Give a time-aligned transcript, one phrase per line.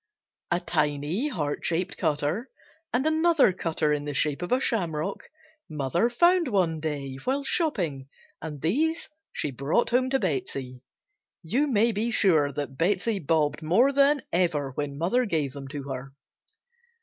[0.49, 2.49] A tiny heart shaped cutter,
[2.91, 5.25] and another cutter in the shape of a shamrock,
[5.69, 8.09] mother found one day while shopping
[8.41, 10.81] and these she brought home to Betsey.
[11.43, 15.83] You may be sure that Betsey "bobbed" more than ever when mother gave them to
[15.83, 16.11] her.